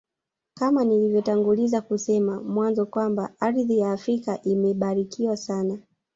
[0.53, 5.79] Kama nilivyotanguliza kusema mwanzo Kwamba ardhi ya Afrika imebarikiwa sana